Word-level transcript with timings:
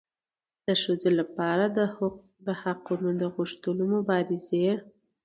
د 0.67 0.67
ښځو 0.81 1.09
لپاره 1.19 1.65
د 2.47 2.49
حقونو 2.61 3.09
د 3.21 3.23
غوښتلو 3.33 3.83
مبارزې 3.95 4.67